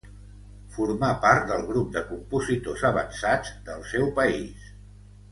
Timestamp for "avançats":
2.89-3.51